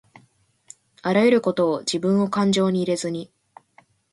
[1.03, 3.31] あらゆることをじぶんをかんじょうに入れずに